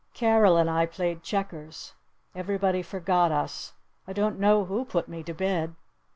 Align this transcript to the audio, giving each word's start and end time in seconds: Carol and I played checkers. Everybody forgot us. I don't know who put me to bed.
Carol 0.15 0.57
and 0.57 0.67
I 0.67 0.87
played 0.87 1.21
checkers. 1.21 1.93
Everybody 2.33 2.81
forgot 2.81 3.31
us. 3.31 3.73
I 4.07 4.13
don't 4.13 4.39
know 4.39 4.65
who 4.65 4.83
put 4.83 5.07
me 5.07 5.21
to 5.21 5.33
bed. 5.35 5.75